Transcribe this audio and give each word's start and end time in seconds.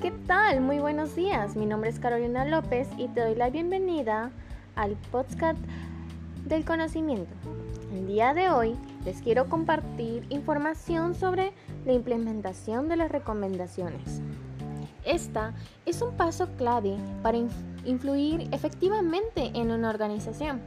¿Qué 0.00 0.12
tal? 0.12 0.60
Muy 0.60 0.78
buenos 0.78 1.16
días. 1.16 1.56
Mi 1.56 1.66
nombre 1.66 1.90
es 1.90 1.98
Carolina 1.98 2.44
López 2.44 2.86
y 2.98 3.08
te 3.08 3.20
doy 3.20 3.34
la 3.34 3.50
bienvenida 3.50 4.30
al 4.76 4.92
podcast 5.10 5.58
del 6.44 6.64
conocimiento. 6.64 7.34
El 7.92 8.06
día 8.06 8.32
de 8.32 8.48
hoy 8.48 8.76
les 9.04 9.20
quiero 9.22 9.48
compartir 9.48 10.24
información 10.28 11.16
sobre 11.16 11.52
la 11.84 11.94
implementación 11.94 12.88
de 12.88 12.94
las 12.94 13.10
recomendaciones. 13.10 14.22
Esta 15.04 15.54
es 15.84 16.00
un 16.00 16.16
paso 16.16 16.46
clave 16.56 16.96
para 17.24 17.38
influir 17.84 18.48
efectivamente 18.52 19.50
en 19.54 19.72
una 19.72 19.90
organización 19.90 20.60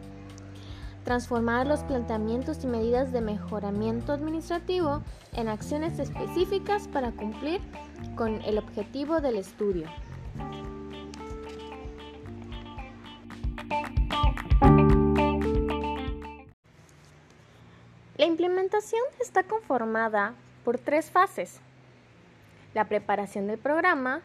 transformar 1.04 1.68
los 1.68 1.82
planteamientos 1.82 2.64
y 2.64 2.68
medidas 2.68 3.12
de 3.12 3.22
mejoramiento 3.22 4.14
administrativo 4.14 5.02
en 5.34 5.48
acciones 5.48 6.00
específicas 6.00 6.88
para 6.88 7.12
cumplir 7.12 7.62
con 8.16 8.42
el 8.44 8.58
objetivo 8.58 9.22
del 9.22 9.38
estudio. 9.38 9.88
La 18.18 18.28
implementación 18.28 19.02
está 19.20 19.44
conformada 19.44 20.36
por 20.64 20.78
tres 20.78 21.10
fases. 21.10 21.60
La 22.76 22.86
preparación 22.86 23.48
del 23.48 23.58
programa, 23.58 24.22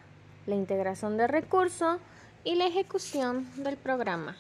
la 0.47 0.55
integración 0.55 1.17
del 1.17 1.31
recurso 1.31 1.99
y 2.45 2.57
la 2.57 2.67
ejecución 2.67 3.49
del 3.57 3.79
programa. 3.79 4.37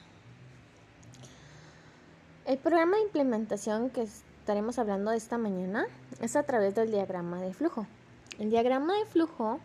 El 2.46 2.58
programa 2.58 2.96
de 2.96 3.02
implementación 3.02 3.90
que 3.90 4.02
estaremos 4.02 4.78
hablando 4.78 5.10
esta 5.10 5.36
mañana 5.36 5.86
es 6.20 6.36
a 6.36 6.44
través 6.44 6.76
del 6.76 6.92
diagrama 6.92 7.40
de 7.42 7.52
flujo. 7.52 7.88
El 8.38 8.50
diagrama 8.50 8.94
de 8.96 9.04
flujo 9.06 9.58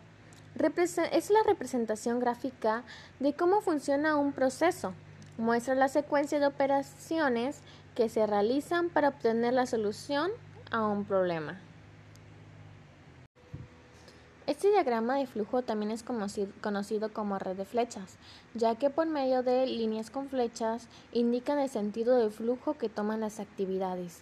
es 1.12 1.30
la 1.30 1.44
representación 1.46 2.20
gráfica 2.20 2.82
de 3.20 3.34
cómo 3.34 3.62
funciona 3.62 4.16
un 4.16 4.34
proceso. 4.34 4.94
Muestra 5.38 5.76
la 5.76 5.90
secuencia 5.90 6.40
de 6.40 6.48
operaciones 6.48 7.60
que 7.94 8.10
se 8.10 8.26
realizan 8.26 8.90
para 8.90 9.10
obtener 9.10 9.54
la 9.54 9.68
solución 9.68 10.32
a 10.72 10.88
un 10.88 11.06
problema. 11.06 11.60
Este 14.48 14.70
diagrama 14.70 15.18
de 15.18 15.28
flujo 15.28 15.62
también 15.62 15.92
es 15.92 16.04
conocido 16.04 17.14
como 17.14 17.38
red 17.38 17.56
de 17.56 17.66
flechas, 17.66 18.18
ya 18.56 18.76
que 18.76 18.90
por 18.90 19.06
medio 19.06 19.44
de 19.44 19.68
líneas 19.68 20.10
con 20.10 20.30
flechas 20.30 20.88
indican 21.14 21.60
el 21.60 21.70
sentido 21.70 22.18
de 22.18 22.32
flujo 22.32 22.74
que 22.74 22.90
toman 22.90 23.20
las 23.20 23.40
actividades. 23.40 24.22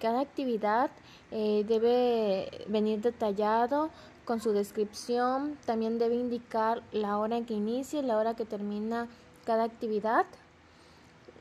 Cada 0.00 0.20
actividad 0.20 0.90
eh, 1.30 1.64
debe 1.68 2.64
venir 2.68 3.02
detallado 3.02 3.90
con 4.24 4.40
su 4.40 4.52
descripción, 4.52 5.58
también 5.66 5.98
debe 5.98 6.14
indicar 6.14 6.82
la 6.92 7.18
hora 7.18 7.36
en 7.36 7.44
que 7.44 7.54
inicia 7.54 8.00
y 8.00 8.02
la 8.02 8.16
hora 8.16 8.34
que 8.34 8.46
termina 8.46 9.08
cada 9.44 9.64
actividad 9.64 10.24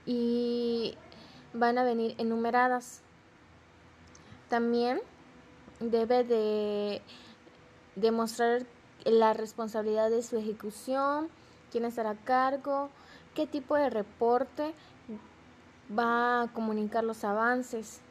y 0.05 0.95
van 1.53 1.77
a 1.77 1.85
venir 1.85 2.15
enumeradas. 2.17 3.01
También 4.49 4.99
debe 5.79 6.23
de 6.25 7.01
demostrar 8.00 8.66
la 9.05 9.33
responsabilidad 9.33 10.09
de 10.09 10.23
su 10.23 10.38
ejecución, 10.38 11.30
quién 11.72 11.86
estará 11.86 12.11
a 12.11 12.16
cargo, 12.16 12.89
qué 13.36 13.47
tipo 13.47 13.75
de 13.75 13.89
reporte 13.89 14.73
va 15.97 16.44
a 16.44 16.47
comunicar 16.53 17.03
los 17.03 17.23
avances. 17.23 18.02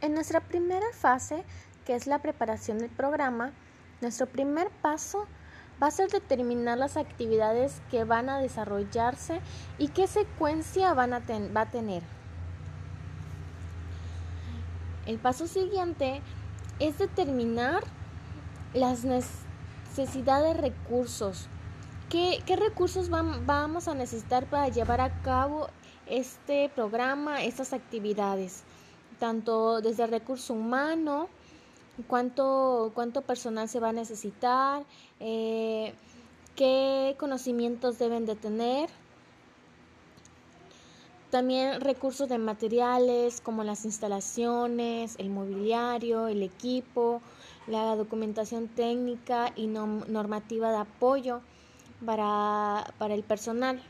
En 0.00 0.14
nuestra 0.14 0.40
primera 0.40 0.86
fase, 0.92 1.44
que 1.84 1.94
es 1.94 2.06
la 2.06 2.20
preparación 2.20 2.78
del 2.78 2.90
programa, 2.90 3.52
nuestro 4.00 4.26
primer 4.26 4.70
paso 4.82 5.26
va 5.82 5.88
a 5.88 5.90
ser 5.90 6.10
determinar 6.10 6.78
las 6.78 6.96
actividades 6.96 7.80
que 7.90 8.04
van 8.04 8.28
a 8.28 8.38
desarrollarse 8.38 9.40
y 9.78 9.88
qué 9.88 10.06
secuencia 10.06 10.94
van 10.94 11.12
a 11.12 11.22
va 11.54 11.62
a 11.62 11.70
tener. 11.70 12.15
El 15.06 15.18
paso 15.18 15.46
siguiente 15.46 16.20
es 16.80 16.98
determinar 16.98 17.84
las 18.74 19.04
necesidades 19.04 20.56
de 20.56 20.60
recursos. 20.60 21.46
¿Qué, 22.10 22.42
recursos 22.56 23.08
vamos 23.08 23.88
a 23.88 23.94
necesitar 23.94 24.46
para 24.46 24.68
llevar 24.68 25.00
a 25.00 25.22
cabo 25.22 25.68
este 26.06 26.70
programa, 26.74 27.44
estas 27.44 27.72
actividades? 27.72 28.64
Tanto 29.20 29.80
desde 29.80 30.04
el 30.04 30.10
recurso 30.10 30.54
humano, 30.54 31.28
cuánto, 32.08 32.92
personal 33.26 33.68
se 33.68 33.80
va 33.80 33.90
a 33.90 33.92
necesitar, 33.92 34.84
eh, 35.20 35.94
qué 36.56 37.14
conocimientos 37.18 37.98
deben 37.98 38.26
de 38.26 38.34
tener 38.34 38.90
también 41.36 41.82
recursos 41.82 42.30
de 42.30 42.38
materiales 42.38 43.42
como 43.42 43.62
las 43.62 43.84
instalaciones, 43.84 45.16
el 45.18 45.28
mobiliario, 45.28 46.28
el 46.28 46.42
equipo, 46.42 47.20
la 47.66 47.94
documentación 47.94 48.68
técnica 48.68 49.52
y 49.54 49.66
normativa 49.66 50.70
de 50.70 50.78
apoyo 50.78 51.42
para, 52.06 52.90
para 52.96 53.12
el 53.12 53.22
personal. 53.22 53.82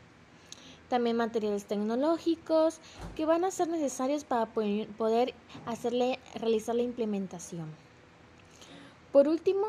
También 0.89 1.17
materiales 1.17 1.67
tecnológicos 1.67 2.81
que 3.15 3.27
van 3.27 3.45
a 3.45 3.53
ser 3.53 3.69
necesarios 3.69 4.25
para 4.25 4.47
poder 4.47 5.33
hacerle, 5.67 6.19
realizar 6.35 6.75
la 6.75 6.83
implementación. 6.83 7.69
Por 9.13 9.29
último, 9.29 9.69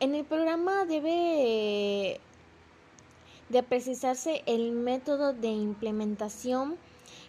en 0.00 0.16
el 0.16 0.24
programa 0.24 0.84
debe 0.86 2.20
de 3.48 3.62
precisarse 3.62 4.42
el 4.46 4.72
método 4.72 5.32
de 5.32 5.50
implementación 5.50 6.76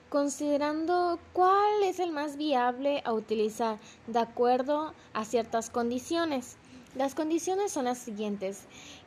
considerando 0.10 1.20
cuál 1.34 1.84
es 1.84 2.00
el 2.00 2.12
más 2.12 2.38
viable 2.38 3.02
a 3.06 3.14
utilizar 3.14 3.78
de 4.08 4.20
acuerdo 4.20 4.94
a 5.14 5.26
ciertas 5.26 5.70
condiciones. 5.70 6.58
Las 6.96 7.14
condiciones 7.14 7.72
son 7.72 7.86
las 7.86 7.98
siguientes. 7.98 8.64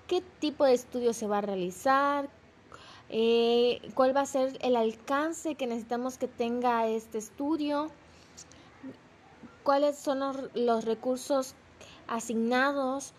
¿Qué 0.06 0.22
tipo 0.41 0.65
de 0.65 0.75
estudio 0.75 1.12
se 1.12 1.27
va 1.27 1.38
a 1.38 1.43
realizar? 1.43 2.28
Eh, 3.09 3.81
¿Cuál 3.94 4.16
va 4.16 4.21
a 4.21 4.27
ser 4.27 4.59
el 4.61 4.77
alcance 4.77 5.56
que 5.56 5.66
necesitamos 5.66 6.19
que 6.19 6.28
tenga 6.28 6.87
este 6.87 7.19
estudio? 7.19 7.88
¿Cuáles 9.65 9.99
son 9.99 10.21
los 10.55 10.84
recursos 10.84 11.55
asignados 12.06 13.12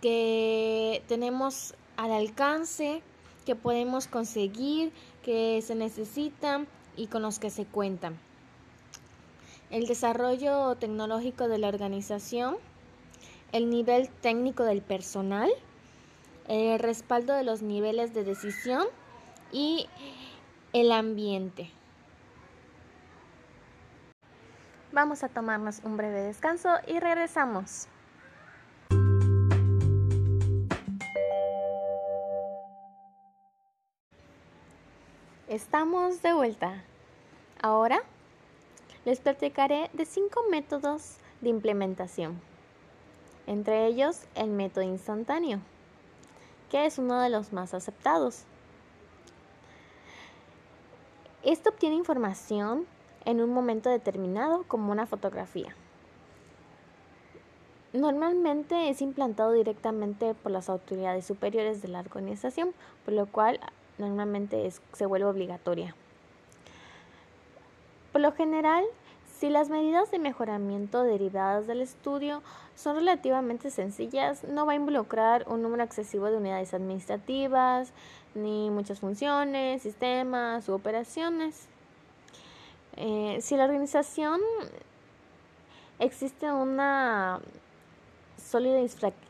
que 0.00 1.02
tenemos 1.08 1.74
al 1.96 2.12
alcance, 2.12 3.02
que 3.44 3.54
podemos 3.54 4.06
conseguir, 4.06 4.92
que 5.22 5.60
se 5.62 5.74
necesitan? 5.74 6.68
Y 6.98 7.06
con 7.06 7.22
los 7.22 7.38
que 7.38 7.50
se 7.50 7.64
cuentan. 7.64 8.18
El 9.70 9.86
desarrollo 9.86 10.74
tecnológico 10.74 11.48
de 11.48 11.58
la 11.58 11.68
organización, 11.68 12.56
el 13.52 13.70
nivel 13.70 14.08
técnico 14.08 14.64
del 14.64 14.82
personal, 14.82 15.50
el 16.48 16.78
respaldo 16.78 17.34
de 17.34 17.44
los 17.44 17.62
niveles 17.62 18.12
de 18.14 18.24
decisión 18.24 18.84
y 19.52 19.86
el 20.72 20.92
ambiente. 20.92 21.70
Vamos 24.92 25.22
a 25.22 25.28
tomarnos 25.28 25.80
un 25.84 25.96
breve 25.96 26.22
descanso 26.22 26.70
y 26.86 26.98
regresamos. 26.98 27.88
Estamos 35.48 36.20
de 36.20 36.34
vuelta. 36.34 36.84
Ahora 37.62 38.02
les 39.06 39.18
platicaré 39.18 39.88
de 39.94 40.04
cinco 40.04 40.42
métodos 40.50 41.16
de 41.40 41.48
implementación, 41.48 42.38
entre 43.46 43.86
ellos 43.86 44.24
el 44.34 44.50
método 44.50 44.84
instantáneo, 44.84 45.60
que 46.70 46.84
es 46.84 46.98
uno 46.98 47.18
de 47.22 47.30
los 47.30 47.54
más 47.54 47.72
aceptados. 47.72 48.42
Esto 51.42 51.70
obtiene 51.70 51.96
información 51.96 52.84
en 53.24 53.40
un 53.40 53.48
momento 53.48 53.88
determinado 53.88 54.64
como 54.64 54.92
una 54.92 55.06
fotografía. 55.06 55.74
Normalmente 57.94 58.90
es 58.90 59.00
implantado 59.00 59.52
directamente 59.52 60.34
por 60.34 60.52
las 60.52 60.68
autoridades 60.68 61.24
superiores 61.24 61.80
de 61.80 61.88
la 61.88 62.00
organización, 62.00 62.74
por 63.06 63.14
lo 63.14 63.24
cual 63.24 63.60
normalmente 63.98 64.70
se 64.92 65.06
vuelve 65.06 65.26
obligatoria. 65.26 65.94
Por 68.12 68.20
lo 68.20 68.32
general, 68.32 68.84
si 69.38 69.50
las 69.50 69.68
medidas 69.68 70.10
de 70.10 70.18
mejoramiento 70.18 71.04
derivadas 71.04 71.66
del 71.66 71.80
estudio 71.80 72.42
son 72.74 72.96
relativamente 72.96 73.70
sencillas, 73.70 74.42
no 74.44 74.66
va 74.66 74.72
a 74.72 74.76
involucrar 74.76 75.44
un 75.48 75.62
número 75.62 75.84
excesivo 75.84 76.26
de 76.26 76.38
unidades 76.38 76.74
administrativas, 76.74 77.92
ni 78.34 78.70
muchas 78.70 78.98
funciones, 79.00 79.82
sistemas 79.82 80.68
u 80.68 80.72
operaciones. 80.72 81.68
Eh, 82.96 83.38
si 83.40 83.56
la 83.56 83.64
organización 83.64 84.40
existe 86.00 86.50
una 86.50 87.40
sólida 88.36 88.80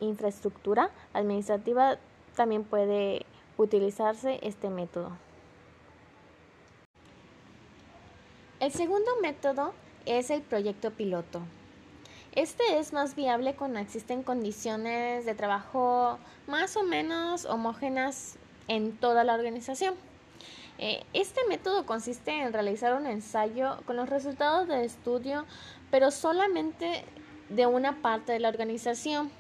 infraestructura 0.01 0.91
administrativa, 1.13 1.99
también 2.35 2.65
puede 2.65 3.27
utilizarse 3.59 4.39
este 4.43 4.71
método. 4.71 5.13
El 8.61 8.73
segundo 8.73 9.11
método 9.21 9.75
es 10.07 10.31
el 10.31 10.41
proyecto 10.41 10.91
piloto. 10.91 11.43
Este 12.33 12.79
es 12.79 12.93
más 12.93 13.15
viable 13.15 13.55
cuando 13.55 13.79
existen 13.81 14.23
condiciones 14.23 15.27
de 15.27 15.35
trabajo 15.35 16.19
más 16.47 16.77
o 16.77 16.83
menos 16.83 17.45
homogéneas 17.45 18.37
en 18.69 18.97
toda 18.97 19.25
la 19.25 19.35
organización. 19.35 19.95
Eh, 20.79 21.03
este 21.13 21.41
método 21.49 21.85
consiste 21.87 22.31
en 22.31 22.53
realizar 22.53 22.95
un 22.95 23.07
ensayo 23.07 23.79
con 23.85 23.97
los 23.97 24.09
resultados 24.09 24.69
del 24.69 24.83
estudio, 24.83 25.45
pero 25.91 26.11
solamente 26.11 27.05
de 27.49 27.67
una 27.67 28.01
parte 28.01 28.33
de 28.33 28.39
la 28.39 28.49
organización, 28.49 29.31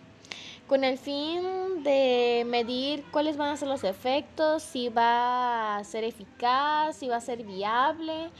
con 0.68 0.84
el 0.84 0.98
fin 0.98 1.82
de 1.82 2.44
medir 2.46 3.02
cuáles 3.10 3.36
van 3.38 3.50
a 3.50 3.56
ser 3.56 3.68
los 3.68 3.82
efectos, 3.84 4.62
si 4.62 4.90
va 4.90 5.78
a 5.78 5.84
ser 5.84 6.04
eficaz, 6.04 6.96
si 6.96 7.08
va 7.08 7.16
a 7.16 7.20
ser 7.20 7.42
viable. 7.42 8.30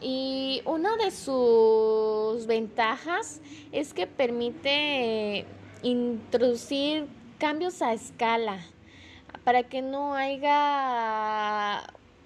Y 0.00 0.62
una 0.64 0.96
de 0.96 1.10
sus 1.10 2.46
ventajas 2.46 3.40
es 3.70 3.92
que 3.92 4.06
permite 4.06 5.44
introducir 5.82 7.06
cambios 7.38 7.82
a 7.82 7.92
escala 7.92 8.58
para 9.44 9.62
que 9.64 9.82
no 9.82 10.14
haya 10.14 11.84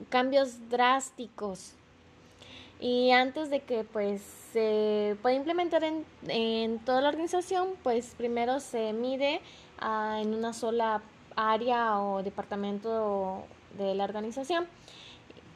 cambios 0.08 0.69
drásticos 0.70 1.75
y 2.80 3.10
antes 3.10 3.50
de 3.50 3.60
que 3.60 3.84
pues 3.84 4.22
se 4.52 5.16
pueda 5.22 5.34
implementar 5.36 5.84
en, 5.84 6.04
en 6.28 6.78
toda 6.80 7.00
la 7.00 7.08
organización 7.08 7.70
pues 7.82 8.14
primero 8.16 8.60
se 8.60 8.92
mide 8.92 9.40
ah, 9.78 10.19
en 10.22 10.34
una 10.34 10.52
sola 10.52 11.02
área 11.36 12.00
o 12.00 12.22
departamento 12.22 13.44
de 13.76 13.94
la 13.94 14.04
organización. 14.04 14.66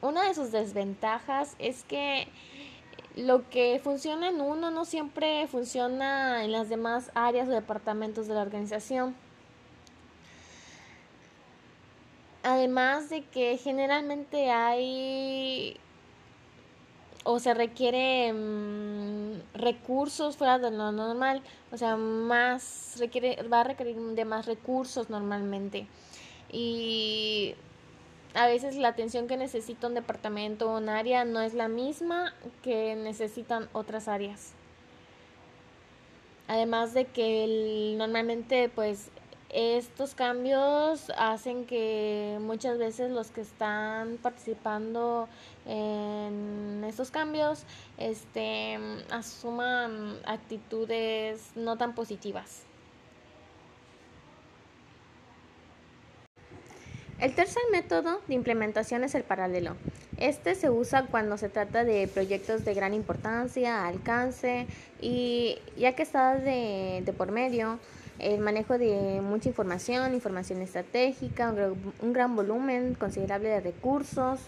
Una 0.01 0.27
de 0.27 0.35
sus 0.35 0.51
desventajas 0.53 1.55
es 1.59 1.85
que 1.85 2.29
lo 3.17 3.49
que 3.51 3.81
funciona 3.83 4.29
en 4.29 4.41
uno 4.41 4.71
no 4.71 4.85
siempre 4.85 5.47
funciona 5.47 6.45
en 6.45 6.53
las 6.53 6.69
demás 6.69 7.11
áreas 7.15 7.49
o 7.49 7.53
departamentos 7.53 8.27
de 8.27 8.35
la 8.35 8.43
organización. 8.43 9.15
Además 12.43 13.11
de 13.11 13.23
que 13.25 13.59
generalmente 13.59 14.51
hay 14.51 15.77
o 17.25 17.39
se 17.39 17.55
requiere 17.55 18.33
mm, 18.33 19.55
recursos 19.55 20.37
fuera 20.37 20.59
de 20.59 20.71
lo 20.71 20.93
normal, 20.93 21.43
o 21.71 21.77
sea, 21.77 21.97
más 21.97 22.97
requiere 22.99 23.43
va 23.45 23.61
a 23.61 23.65
requerir 23.65 23.97
de 23.97 24.25
más 24.25 24.47
recursos 24.47 25.11
normalmente. 25.11 25.87
Y 26.51 27.55
a 28.35 28.47
veces 28.47 28.77
la 28.77 28.89
atención 28.89 29.29
que 29.29 29.37
necesita 29.37 29.87
un 29.87 29.95
departamento 29.95 30.71
o 30.71 30.79
un 30.79 30.89
área 30.89 31.25
no 31.25 31.41
es 31.41 31.55
la 31.55 31.69
misma 31.69 32.35
que 32.63 32.97
necesitan 32.97 33.69
otras 33.73 34.09
áreas. 34.09 34.53
Además 36.49 36.93
de 36.93 37.07
que 37.07 37.95
normalmente 37.97 38.69
pues 38.69 39.11
estos 39.53 40.15
cambios 40.15 41.13
hacen 41.19 41.67
que 41.67 42.39
muchas 42.41 42.79
veces 42.79 43.11
los 43.11 43.31
que 43.31 43.43
están 43.43 44.17
participando 44.17 45.29
en 45.67 46.83
estos 46.89 47.11
cambios 47.11 47.65
este, 47.99 48.79
asuman 49.11 50.17
actitudes 50.25 51.51
no 51.55 51.77
tan 51.77 51.95
positivas. 51.95 52.63
El 57.21 57.35
tercer 57.37 57.63
método 57.71 58.21
de 58.27 58.35
implementación 58.35 59.05
es 59.05 59.15
el 59.15 59.23
paralelo. 59.23 59.77
Este 60.17 60.57
se 60.57 60.71
usa 60.71 61.07
cuando 61.07 61.37
se 61.37 61.49
trata 61.49 61.85
de 61.85 62.09
proyectos 62.09 62.65
de 62.65 62.75
gran 62.75 62.95
importancia, 62.95 63.87
alcance 63.87 64.67
y 65.01 65.59
ya 65.77 65.95
que 65.95 66.03
está 66.03 66.37
de, 66.37 67.03
de 67.05 67.13
por 67.13 67.31
medio, 67.31 67.79
el 68.23 68.41
manejo 68.41 68.79
de 68.79 69.21
mucha 69.21 69.49
información, 69.49 70.15
información 70.15 70.63
estratégica, 70.63 71.53
un 72.01 72.13
gran 72.13 72.37
volumen 72.37 72.95
considerable 72.95 73.49
de 73.49 73.61
recursos. 73.61 74.41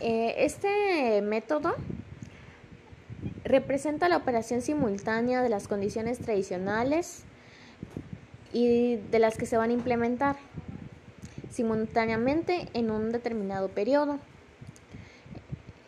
Eh, 0.00 0.34
este 0.38 1.22
método 1.22 1.74
representa 3.44 4.08
la 4.08 4.18
operación 4.18 4.60
simultánea 4.60 5.42
de 5.42 5.48
las 5.48 5.66
condiciones 5.66 6.18
tradicionales 6.18 7.24
y 8.52 8.96
de 8.96 9.18
las 9.18 9.36
que 9.38 9.46
se 9.46 9.56
van 9.56 9.70
a 9.70 9.72
implementar 9.72 10.36
simultáneamente 11.50 12.68
en 12.74 12.90
un 12.90 13.12
determinado 13.12 13.68
periodo. 13.68 14.18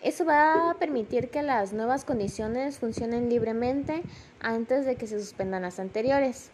Eso 0.02 0.24
va 0.24 0.70
a 0.70 0.74
permitir 0.74 1.28
que 1.28 1.42
las 1.42 1.72
nuevas 1.72 2.04
condiciones 2.04 2.78
funcionen 2.78 3.28
libremente 3.28 4.02
antes 4.40 4.86
de 4.86 4.94
que 4.94 5.08
se 5.08 5.18
suspendan 5.18 5.62
las 5.62 5.80
anteriores, 5.80 6.50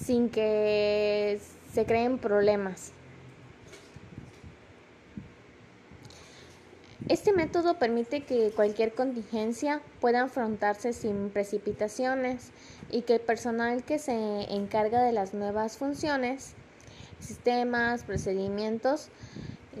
sin 0.00 0.30
que 0.30 1.38
se 1.72 1.84
creen 1.84 2.18
problemas. 2.18 2.92
Este 7.06 7.34
método 7.34 7.78
permite 7.78 8.22
que 8.22 8.50
cualquier 8.52 8.94
contingencia 8.94 9.82
pueda 10.00 10.22
afrontarse 10.22 10.94
sin 10.94 11.28
precipitaciones 11.28 12.50
y 12.90 13.02
que 13.02 13.16
el 13.16 13.20
personal 13.20 13.84
que 13.84 13.98
se 13.98 14.14
encarga 14.54 15.02
de 15.02 15.12
las 15.12 15.34
nuevas 15.34 15.76
funciones, 15.76 16.54
sistemas, 17.20 18.04
procedimientos, 18.04 19.10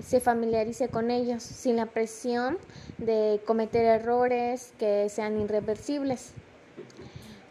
se 0.02 0.20
familiarice 0.20 0.88
con 0.88 1.10
ellos 1.10 1.42
sin 1.42 1.76
la 1.76 1.86
presión 1.86 2.58
de 2.98 3.40
cometer 3.46 3.84
errores 3.84 4.72
que 4.78 5.08
sean 5.08 5.40
irreversibles 5.40 6.34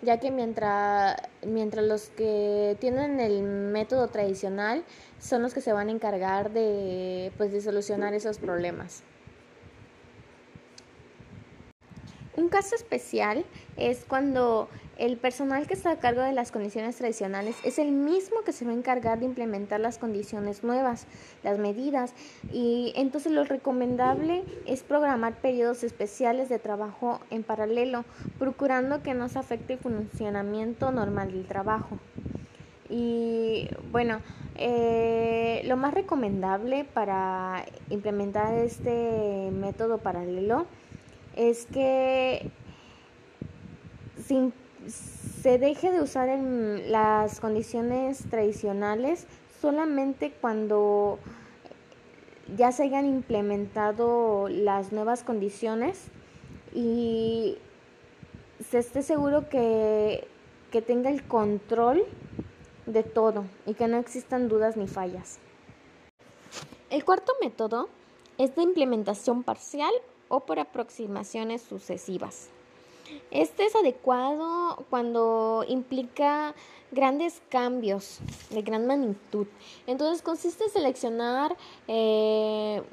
ya 0.03 0.19
que 0.19 0.31
mientras, 0.31 1.15
mientras 1.45 1.85
los 1.85 2.09
que 2.09 2.77
tienen 2.79 3.19
el 3.19 3.43
método 3.43 4.07
tradicional 4.07 4.83
son 5.19 5.41
los 5.41 5.53
que 5.53 5.61
se 5.61 5.73
van 5.73 5.87
a 5.87 5.91
encargar 5.91 6.51
de, 6.51 7.31
pues, 7.37 7.51
de 7.51 7.61
solucionar 7.61 8.13
esos 8.13 8.37
problemas. 8.37 9.03
Un 12.35 12.49
caso 12.49 12.75
especial 12.75 13.45
es 13.77 14.05
cuando 14.05 14.67
el 14.97 15.17
personal 15.17 15.65
que 15.67 15.73
está 15.73 15.91
a 15.91 15.99
cargo 15.99 16.21
de 16.21 16.33
las 16.33 16.51
condiciones 16.51 16.97
tradicionales 16.97 17.55
es 17.63 17.79
el 17.79 17.91
mismo 17.91 18.41
que 18.45 18.51
se 18.51 18.65
va 18.65 18.71
a 18.71 18.75
encargar 18.75 19.19
de 19.19 19.25
implementar 19.25 19.79
las 19.79 19.97
condiciones 19.97 20.63
nuevas, 20.63 21.07
las 21.43 21.57
medidas, 21.57 22.13
y 22.51 22.93
entonces 22.95 23.31
lo 23.31 23.43
recomendable 23.43 24.43
es 24.65 24.83
programar 24.83 25.33
periodos 25.41 25.83
especiales 25.83 26.49
de 26.49 26.59
trabajo 26.59 27.19
en 27.31 27.43
paralelo, 27.43 28.05
procurando 28.37 29.01
que 29.01 29.13
no 29.13 29.29
se 29.29 29.39
afecte 29.39 29.73
el 29.73 29.79
funcionamiento 29.79 30.91
normal 30.91 31.31
del 31.31 31.45
trabajo. 31.45 31.97
Y 32.89 33.69
bueno, 33.91 34.19
eh, 34.55 35.63
lo 35.65 35.77
más 35.77 35.93
recomendable 35.93 36.85
para 36.85 37.65
implementar 37.89 38.53
este 38.53 39.49
método 39.51 39.97
paralelo 39.97 40.67
es 41.35 41.65
que 41.65 42.51
se 44.87 45.57
deje 45.57 45.91
de 45.91 46.01
usar 46.01 46.29
en 46.29 46.91
las 46.91 47.39
condiciones 47.39 48.23
tradicionales 48.29 49.27
solamente 49.61 50.31
cuando 50.41 51.19
ya 52.55 52.71
se 52.71 52.83
hayan 52.83 53.05
implementado 53.05 54.47
las 54.49 54.91
nuevas 54.91 55.23
condiciones 55.23 56.07
y 56.73 57.57
se 58.69 58.79
esté 58.79 59.01
seguro 59.01 59.49
que, 59.49 60.27
que 60.71 60.81
tenga 60.81 61.09
el 61.09 61.23
control 61.23 62.03
de 62.85 63.03
todo 63.03 63.45
y 63.65 63.73
que 63.73 63.87
no 63.87 63.97
existan 63.97 64.49
dudas 64.49 64.75
ni 64.77 64.87
fallas. 64.87 65.39
El 66.89 67.05
cuarto 67.05 67.33
método 67.41 67.89
es 68.37 68.55
de 68.55 68.63
implementación 68.63 69.43
parcial 69.43 69.93
o 70.27 70.41
por 70.41 70.59
aproximaciones 70.59 71.61
sucesivas. 71.61 72.49
Este 73.31 73.65
es 73.65 73.75
adecuado 73.75 74.85
cuando 74.89 75.65
implica 75.67 76.53
grandes 76.91 77.41
cambios 77.49 78.19
de 78.51 78.61
gran 78.61 78.85
magnitud. 78.85 79.47
Entonces 79.87 80.21
consiste 80.21 80.65
en 80.65 80.69
seleccionar 80.69 81.55
eh, 81.87 82.83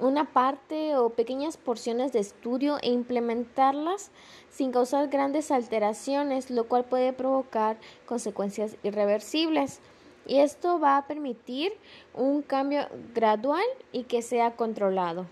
una 0.00 0.32
parte 0.32 0.96
o 0.96 1.10
pequeñas 1.10 1.56
porciones 1.56 2.12
de 2.12 2.20
estudio 2.20 2.78
e 2.82 2.90
implementarlas 2.90 4.10
sin 4.50 4.70
causar 4.70 5.08
grandes 5.08 5.50
alteraciones, 5.50 6.50
lo 6.50 6.68
cual 6.68 6.84
puede 6.84 7.12
provocar 7.12 7.78
consecuencias 8.06 8.76
irreversibles. 8.82 9.80
Y 10.26 10.38
esto 10.38 10.78
va 10.78 10.98
a 10.98 11.06
permitir 11.06 11.72
un 12.14 12.42
cambio 12.42 12.86
gradual 13.14 13.64
y 13.92 14.04
que 14.04 14.22
sea 14.22 14.56
controlado. 14.56 15.26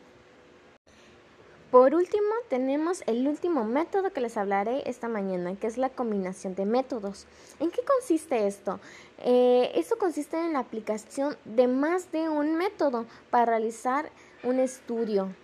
Por 1.70 1.96
último, 1.96 2.28
tenemos 2.48 3.02
el 3.06 3.26
último 3.26 3.64
método 3.64 4.12
que 4.12 4.20
les 4.20 4.36
hablaré 4.36 4.88
esta 4.88 5.08
mañana, 5.08 5.56
que 5.56 5.66
es 5.66 5.78
la 5.78 5.90
combinación 5.90 6.54
de 6.54 6.64
métodos. 6.64 7.26
¿En 7.58 7.72
qué 7.72 7.82
consiste 7.82 8.46
esto? 8.46 8.78
Eh, 9.18 9.72
esto 9.74 9.98
consiste 9.98 10.38
en 10.38 10.52
la 10.52 10.60
aplicación 10.60 11.36
de 11.44 11.66
más 11.66 12.12
de 12.12 12.28
un 12.28 12.54
método 12.54 13.04
para 13.30 13.46
realizar 13.46 14.10
un 14.44 14.60
estudio. 14.60 15.34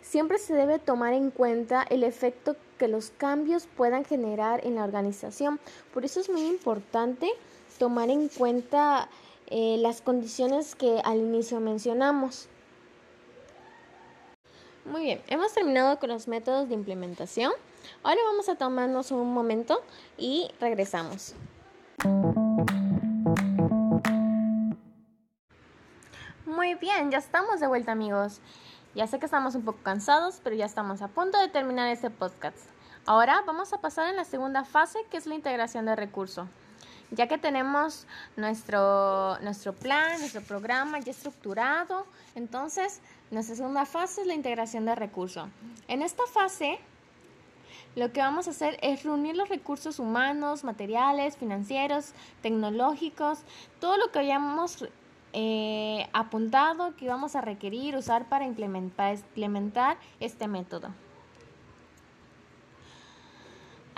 Siempre 0.00 0.38
se 0.38 0.54
debe 0.54 0.78
tomar 0.78 1.12
en 1.12 1.32
cuenta 1.32 1.82
el 1.90 2.04
efecto 2.04 2.54
que 2.78 2.86
los 2.86 3.10
cambios 3.10 3.66
puedan 3.66 4.04
generar 4.04 4.64
en 4.64 4.76
la 4.76 4.84
organización. 4.84 5.58
Por 5.92 6.04
eso 6.04 6.20
es 6.20 6.30
muy 6.30 6.46
importante 6.46 7.28
tomar 7.80 8.10
en 8.10 8.28
cuenta 8.28 9.08
eh, 9.48 9.76
las 9.78 10.02
condiciones 10.02 10.76
que 10.76 11.00
al 11.04 11.18
inicio 11.18 11.58
mencionamos. 11.58 12.48
Muy 14.86 15.02
bien, 15.02 15.20
hemos 15.26 15.52
terminado 15.52 15.98
con 15.98 16.10
los 16.10 16.28
métodos 16.28 16.68
de 16.68 16.74
implementación. 16.74 17.50
Ahora 18.04 18.20
vamos 18.24 18.48
a 18.48 18.54
tomarnos 18.54 19.10
un 19.10 19.34
momento 19.34 19.82
y 20.16 20.48
regresamos. 20.60 21.34
Muy 26.44 26.74
bien, 26.76 27.10
ya 27.10 27.18
estamos 27.18 27.58
de 27.58 27.66
vuelta 27.66 27.90
amigos. 27.90 28.40
Ya 28.94 29.08
sé 29.08 29.18
que 29.18 29.26
estamos 29.26 29.56
un 29.56 29.64
poco 29.64 29.80
cansados, 29.82 30.40
pero 30.44 30.54
ya 30.54 30.66
estamos 30.66 31.02
a 31.02 31.08
punto 31.08 31.36
de 31.40 31.48
terminar 31.48 31.88
este 31.88 32.08
podcast. 32.08 32.70
Ahora 33.06 33.42
vamos 33.44 33.72
a 33.72 33.80
pasar 33.80 34.08
en 34.08 34.16
la 34.16 34.24
segunda 34.24 34.64
fase, 34.64 35.00
que 35.10 35.16
es 35.16 35.26
la 35.26 35.34
integración 35.34 35.86
de 35.86 35.96
recursos 35.96 36.46
ya 37.10 37.26
que 37.26 37.38
tenemos 37.38 38.06
nuestro, 38.36 39.38
nuestro 39.40 39.72
plan, 39.72 40.18
nuestro 40.20 40.42
programa 40.42 40.98
ya 40.98 41.12
estructurado, 41.12 42.06
entonces 42.34 43.00
nuestra 43.30 43.56
segunda 43.56 43.86
fase 43.86 44.22
es 44.22 44.26
la 44.26 44.34
integración 44.34 44.84
de 44.84 44.94
recursos. 44.94 45.48
En 45.88 46.02
esta 46.02 46.24
fase, 46.26 46.78
lo 47.94 48.12
que 48.12 48.20
vamos 48.20 48.46
a 48.46 48.50
hacer 48.50 48.78
es 48.82 49.04
reunir 49.04 49.36
los 49.36 49.48
recursos 49.48 49.98
humanos, 49.98 50.64
materiales, 50.64 51.36
financieros, 51.36 52.12
tecnológicos, 52.42 53.40
todo 53.80 53.96
lo 53.96 54.10
que 54.12 54.18
hayamos 54.18 54.86
eh, 55.32 56.08
apuntado 56.12 56.94
que 56.96 57.08
vamos 57.08 57.36
a 57.36 57.40
requerir 57.40 57.96
usar 57.96 58.28
para 58.28 58.46
implementar 58.46 59.96
este 60.20 60.48
método. 60.48 60.88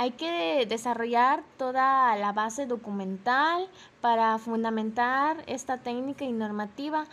Hay 0.01 0.13
que 0.13 0.65
desarrollar 0.69 1.43
toda 1.57 2.15
la 2.15 2.31
base 2.31 2.67
documental 2.67 3.69
para 4.01 4.39
fundamentar 4.39 5.43
esta 5.49 5.79
técnica 5.79 6.25
y 6.25 6.31
normativa 6.31 7.05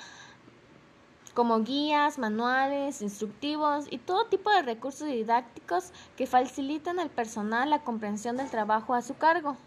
como 1.34 1.62
guías, 1.62 2.20
manuales, 2.20 3.01
instructivos 3.01 3.88
y 3.89 3.98
todo 3.98 4.27
tipo 4.27 4.51
de 4.51 4.62
recursos 4.62 5.08
didácticos 5.08 5.94
que 6.15 6.27
facilitan 6.27 7.00
al 7.00 7.10
personal 7.10 7.72
la 7.72 7.80
comprensión 7.80 8.38
del 8.38 8.51
trabajo 8.51 8.94
a 8.94 9.01
su 9.01 9.18
cargo. 9.18 9.58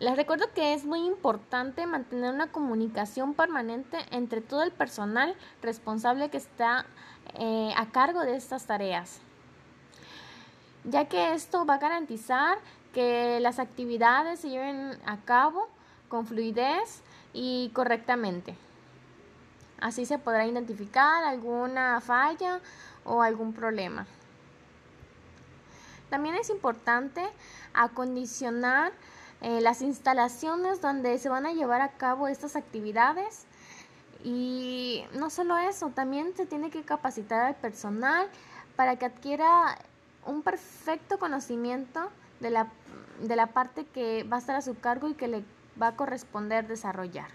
Les 0.00 0.16
recuerdo 0.16 0.46
que 0.54 0.72
es 0.72 0.86
muy 0.86 1.00
importante 1.00 1.86
mantener 1.86 2.32
una 2.32 2.50
comunicación 2.50 3.34
permanente 3.34 3.98
entre 4.10 4.40
todo 4.40 4.62
el 4.62 4.72
personal 4.72 5.36
responsable 5.60 6.30
que 6.30 6.38
está 6.38 6.86
eh, 7.34 7.74
a 7.76 7.90
cargo 7.90 8.20
de 8.22 8.36
estas 8.36 8.64
tareas 8.64 9.20
ya 10.88 11.04
que 11.06 11.34
esto 11.34 11.66
va 11.66 11.74
a 11.74 11.78
garantizar 11.78 12.58
que 12.92 13.38
las 13.40 13.58
actividades 13.58 14.40
se 14.40 14.48
lleven 14.48 14.98
a 15.04 15.18
cabo 15.18 15.68
con 16.08 16.26
fluidez 16.26 17.02
y 17.32 17.70
correctamente. 17.74 18.56
Así 19.80 20.06
se 20.06 20.18
podrá 20.18 20.46
identificar 20.46 21.22
alguna 21.24 22.00
falla 22.00 22.60
o 23.04 23.22
algún 23.22 23.52
problema. 23.52 24.06
También 26.10 26.34
es 26.36 26.48
importante 26.48 27.22
acondicionar 27.74 28.92
eh, 29.42 29.60
las 29.60 29.82
instalaciones 29.82 30.80
donde 30.80 31.18
se 31.18 31.28
van 31.28 31.46
a 31.46 31.52
llevar 31.52 31.82
a 31.82 31.90
cabo 31.90 32.28
estas 32.28 32.56
actividades. 32.56 33.44
Y 34.24 35.04
no 35.12 35.30
solo 35.30 35.58
eso, 35.58 35.90
también 35.90 36.34
se 36.34 36.46
tiene 36.46 36.70
que 36.70 36.82
capacitar 36.82 37.44
al 37.44 37.54
personal 37.54 38.26
para 38.74 38.96
que 38.96 39.04
adquiera 39.04 39.78
un 40.28 40.42
perfecto 40.42 41.18
conocimiento 41.18 42.10
de 42.40 42.50
la, 42.50 42.68
de 43.20 43.34
la 43.34 43.48
parte 43.48 43.84
que 43.86 44.24
va 44.24 44.36
a 44.36 44.40
estar 44.40 44.56
a 44.56 44.62
su 44.62 44.78
cargo 44.78 45.08
y 45.08 45.14
que 45.14 45.28
le 45.28 45.44
va 45.80 45.88
a 45.88 45.96
corresponder 45.96 46.68
desarrollar. 46.68 47.30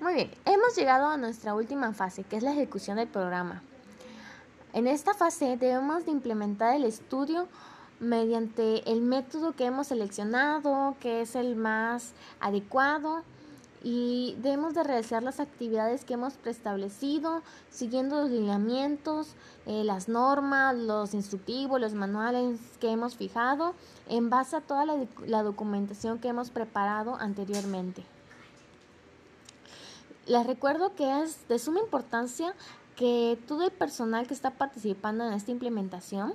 Muy 0.00 0.14
bien, 0.14 0.30
hemos 0.44 0.76
llegado 0.76 1.06
a 1.08 1.16
nuestra 1.16 1.54
última 1.54 1.92
fase, 1.92 2.24
que 2.24 2.36
es 2.36 2.42
la 2.42 2.52
ejecución 2.52 2.96
del 2.96 3.08
programa. 3.08 3.62
En 4.72 4.86
esta 4.86 5.14
fase 5.14 5.56
debemos 5.56 6.04
de 6.04 6.12
implementar 6.12 6.74
el 6.74 6.84
estudio 6.84 7.48
mediante 7.98 8.90
el 8.90 9.00
método 9.00 9.52
que 9.52 9.64
hemos 9.64 9.86
seleccionado, 9.86 10.96
que 11.00 11.22
es 11.22 11.34
el 11.34 11.56
más 11.56 12.12
adecuado 12.40 13.22
y 13.82 14.36
debemos 14.40 14.74
de 14.74 14.82
realizar 14.82 15.22
las 15.22 15.40
actividades 15.40 16.04
que 16.04 16.14
hemos 16.14 16.34
preestablecido 16.34 17.42
siguiendo 17.70 18.20
los 18.22 18.30
lineamientos, 18.30 19.34
eh, 19.66 19.84
las 19.84 20.08
normas, 20.08 20.76
los 20.76 21.14
instructivos, 21.14 21.80
los 21.80 21.94
manuales 21.94 22.58
que 22.80 22.90
hemos 22.90 23.16
fijado 23.16 23.74
en 24.08 24.30
base 24.30 24.56
a 24.56 24.60
toda 24.60 24.84
la, 24.86 25.06
la 25.26 25.42
documentación 25.42 26.18
que 26.18 26.28
hemos 26.28 26.50
preparado 26.50 27.16
anteriormente. 27.16 28.04
Les 30.26 30.46
recuerdo 30.46 30.94
que 30.94 31.22
es 31.22 31.46
de 31.48 31.58
suma 31.58 31.80
importancia 31.80 32.54
que 32.96 33.38
todo 33.46 33.64
el 33.64 33.70
personal 33.70 34.26
que 34.26 34.34
está 34.34 34.50
participando 34.50 35.24
en 35.24 35.34
esta 35.34 35.52
implementación 35.52 36.34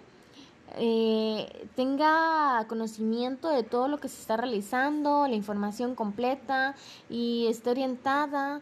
eh, 0.75 1.67
tenga 1.75 2.65
conocimiento 2.67 3.49
de 3.49 3.63
todo 3.63 3.87
lo 3.87 3.99
que 3.99 4.07
se 4.07 4.21
está 4.21 4.37
realizando, 4.37 5.27
la 5.27 5.35
información 5.35 5.95
completa 5.95 6.75
y 7.09 7.47
esté 7.47 7.71
orientada. 7.71 8.61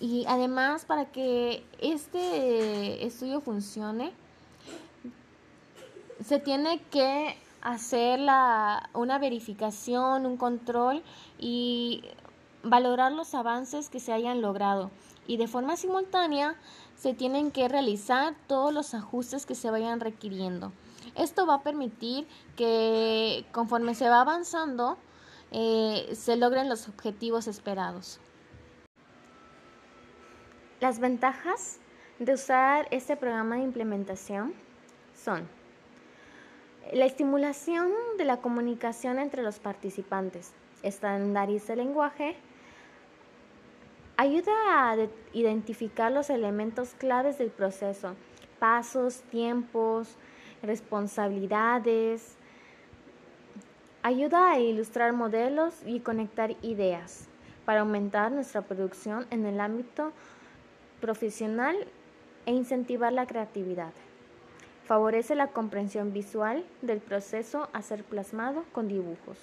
Y 0.00 0.24
además 0.28 0.84
para 0.84 1.06
que 1.06 1.64
este 1.78 3.04
estudio 3.04 3.40
funcione, 3.40 4.12
se 6.24 6.38
tiene 6.38 6.80
que 6.90 7.36
hacer 7.62 8.18
la, 8.18 8.88
una 8.94 9.18
verificación, 9.18 10.26
un 10.26 10.36
control 10.36 11.02
y 11.38 12.04
valorar 12.62 13.12
los 13.12 13.34
avances 13.34 13.88
que 13.88 14.00
se 14.00 14.12
hayan 14.12 14.40
logrado. 14.40 14.90
Y 15.30 15.36
de 15.36 15.46
forma 15.46 15.76
simultánea 15.76 16.56
se 16.96 17.14
tienen 17.14 17.52
que 17.52 17.68
realizar 17.68 18.34
todos 18.48 18.74
los 18.74 18.94
ajustes 18.94 19.46
que 19.46 19.54
se 19.54 19.70
vayan 19.70 20.00
requiriendo. 20.00 20.72
Esto 21.14 21.46
va 21.46 21.54
a 21.54 21.62
permitir 21.62 22.26
que 22.56 23.46
conforme 23.52 23.94
se 23.94 24.08
va 24.08 24.22
avanzando 24.22 24.98
eh, 25.52 26.10
se 26.16 26.36
logren 26.36 26.68
los 26.68 26.88
objetivos 26.88 27.46
esperados. 27.46 28.18
Las 30.80 30.98
ventajas 30.98 31.78
de 32.18 32.34
usar 32.34 32.88
este 32.90 33.16
programa 33.16 33.54
de 33.54 33.62
implementación 33.62 34.52
son 35.14 35.48
la 36.92 37.04
estimulación 37.04 37.92
de 38.18 38.24
la 38.24 38.38
comunicación 38.38 39.20
entre 39.20 39.44
los 39.44 39.60
participantes, 39.60 40.50
estandariza 40.82 41.74
el 41.74 41.78
lenguaje, 41.78 42.36
Ayuda 44.20 44.52
a 44.90 44.96
identificar 45.32 46.12
los 46.12 46.28
elementos 46.28 46.90
claves 46.92 47.38
del 47.38 47.48
proceso, 47.48 48.16
pasos, 48.58 49.22
tiempos, 49.30 50.14
responsabilidades. 50.62 52.36
Ayuda 54.02 54.50
a 54.50 54.58
ilustrar 54.58 55.14
modelos 55.14 55.72
y 55.86 56.00
conectar 56.00 56.54
ideas 56.60 57.28
para 57.64 57.80
aumentar 57.80 58.30
nuestra 58.30 58.60
producción 58.60 59.26
en 59.30 59.46
el 59.46 59.58
ámbito 59.58 60.12
profesional 61.00 61.74
e 62.44 62.52
incentivar 62.52 63.14
la 63.14 63.24
creatividad. 63.24 63.94
Favorece 64.84 65.34
la 65.34 65.46
comprensión 65.46 66.12
visual 66.12 66.66
del 66.82 66.98
proceso 66.98 67.70
a 67.72 67.80
ser 67.80 68.04
plasmado 68.04 68.66
con 68.72 68.86
dibujos. 68.86 69.38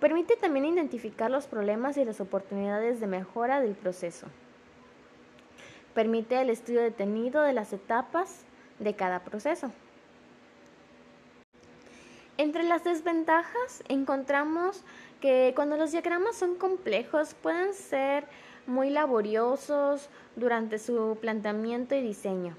Permite 0.00 0.36
también 0.36 0.64
identificar 0.64 1.30
los 1.30 1.46
problemas 1.46 1.98
y 1.98 2.06
las 2.06 2.22
oportunidades 2.22 3.00
de 3.00 3.06
mejora 3.06 3.60
del 3.60 3.74
proceso. 3.74 4.26
Permite 5.94 6.40
el 6.40 6.48
estudio 6.48 6.80
detenido 6.80 7.42
de 7.42 7.52
las 7.52 7.74
etapas 7.74 8.44
de 8.78 8.94
cada 8.94 9.20
proceso. 9.20 9.70
Entre 12.38 12.62
las 12.62 12.82
desventajas 12.82 13.84
encontramos 13.88 14.82
que 15.20 15.52
cuando 15.54 15.76
los 15.76 15.92
diagramas 15.92 16.34
son 16.36 16.54
complejos 16.54 17.34
pueden 17.34 17.74
ser 17.74 18.24
muy 18.66 18.88
laboriosos 18.88 20.08
durante 20.36 20.78
su 20.78 21.18
planteamiento 21.20 21.94
y 21.94 22.00
diseño. 22.00 22.56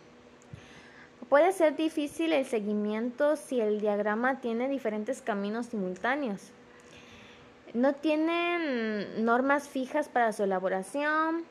Puede 1.29 1.53
ser 1.53 1.75
difícil 1.75 2.33
el 2.33 2.45
seguimiento 2.45 3.35
si 3.35 3.59
el 3.59 3.81
diagrama 3.81 4.41
tiene 4.41 4.69
diferentes 4.69 5.23
caminos 5.23 5.67
simultáneos. 5.67 6.51
No 7.73 7.93
tienen 7.93 9.23
normas 9.23 9.69
fijas 9.69 10.09
para 10.09 10.33
su 10.33 10.43
elaboración, 10.43 11.45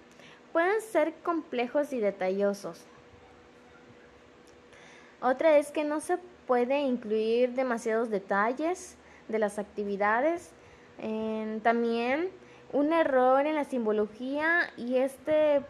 pueden 0.52 0.80
ser 0.82 1.14
complejos 1.22 1.92
y 1.92 2.00
detallosos. 2.00 2.84
Otra 5.22 5.58
es 5.58 5.70
que 5.70 5.84
no 5.84 6.00
se 6.00 6.18
puede 6.46 6.80
incluir 6.80 7.52
demasiados 7.52 8.10
detalles 8.10 8.96
de 9.28 9.38
las 9.38 9.58
actividades. 9.58 10.52
también 11.62 12.28
un 12.72 12.92
error 12.92 13.46
en 13.46 13.54
la 13.54 13.64
simbología 13.64 14.70
y 14.76 14.96
este 14.96 15.62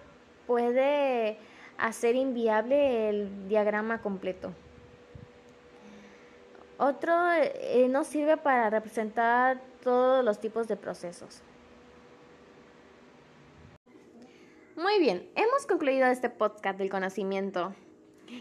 puede 0.47 1.39
hacer 1.79 2.15
inviable 2.17 3.09
el 3.09 3.49
diagrama 3.49 4.03
completo. 4.03 4.53
Otro 6.83 7.13
eh, 7.35 7.89
no 7.91 8.05
sirve 8.05 8.39
para 8.39 8.71
representar 8.71 9.61
todos 9.83 10.25
los 10.25 10.41
tipos 10.41 10.67
de 10.67 10.77
procesos. 10.77 11.43
Muy 14.77 14.99
bien, 14.99 15.31
hemos 15.35 15.67
concluido 15.67 16.07
este 16.07 16.31
podcast 16.31 16.79
del 16.79 16.89
conocimiento. 16.89 17.75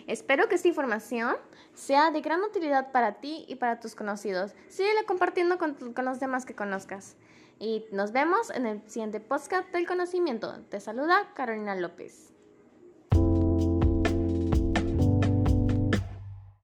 Espero 0.07 0.47
que 0.47 0.55
esta 0.55 0.69
información 0.69 1.35
sea 1.73 2.11
de 2.11 2.21
gran 2.21 2.41
utilidad 2.41 2.93
para 2.93 3.19
ti 3.19 3.43
y 3.49 3.55
para 3.55 3.81
tus 3.81 3.93
conocidos. 3.93 4.55
Síguela 4.69 5.03
compartiendo 5.05 5.57
con, 5.57 5.73
con 5.73 6.05
los 6.05 6.21
demás 6.21 6.45
que 6.45 6.55
conozcas. 6.55 7.17
Y 7.59 7.87
nos 7.91 8.13
vemos 8.13 8.51
en 8.51 8.67
el 8.67 8.89
siguiente 8.89 9.19
podcast 9.19 9.69
del 9.73 9.85
conocimiento. 9.85 10.63
Te 10.69 10.79
saluda 10.79 11.33
Carolina 11.33 11.75
López. 11.75 12.31